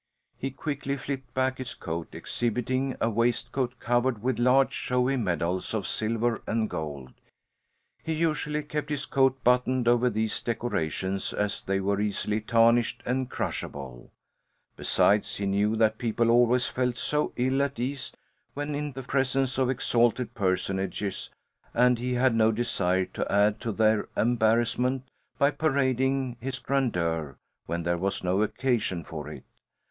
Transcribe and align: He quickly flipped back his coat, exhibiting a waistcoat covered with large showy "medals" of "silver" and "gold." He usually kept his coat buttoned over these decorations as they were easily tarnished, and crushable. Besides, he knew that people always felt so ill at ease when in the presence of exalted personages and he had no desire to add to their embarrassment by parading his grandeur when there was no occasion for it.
He 0.35 0.49
quickly 0.49 0.97
flipped 0.97 1.31
back 1.35 1.59
his 1.59 1.75
coat, 1.75 2.15
exhibiting 2.15 2.97
a 2.99 3.07
waistcoat 3.07 3.79
covered 3.79 4.23
with 4.23 4.39
large 4.39 4.73
showy 4.73 5.15
"medals" 5.15 5.75
of 5.75 5.85
"silver" 5.85 6.41
and 6.47 6.67
"gold." 6.67 7.13
He 8.01 8.13
usually 8.13 8.63
kept 8.63 8.89
his 8.89 9.05
coat 9.05 9.43
buttoned 9.43 9.87
over 9.87 10.09
these 10.09 10.41
decorations 10.41 11.33
as 11.33 11.61
they 11.61 11.79
were 11.79 12.01
easily 12.01 12.41
tarnished, 12.41 13.03
and 13.05 13.29
crushable. 13.29 14.09
Besides, 14.75 15.35
he 15.35 15.45
knew 15.45 15.75
that 15.75 15.99
people 15.99 16.31
always 16.31 16.65
felt 16.65 16.97
so 16.97 17.31
ill 17.35 17.61
at 17.61 17.77
ease 17.79 18.11
when 18.55 18.73
in 18.73 18.93
the 18.93 19.03
presence 19.03 19.59
of 19.59 19.69
exalted 19.69 20.33
personages 20.33 21.29
and 21.75 21.99
he 21.99 22.13
had 22.15 22.33
no 22.33 22.51
desire 22.51 23.05
to 23.05 23.31
add 23.31 23.61
to 23.61 23.71
their 23.71 24.09
embarrassment 24.17 25.03
by 25.37 25.51
parading 25.51 26.37
his 26.39 26.57
grandeur 26.57 27.37
when 27.67 27.83
there 27.83 27.99
was 27.99 28.23
no 28.23 28.41
occasion 28.41 29.03
for 29.03 29.29
it. 29.29 29.43